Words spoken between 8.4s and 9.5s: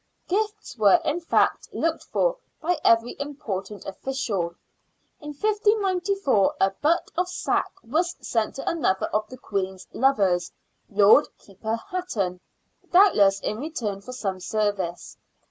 to another of the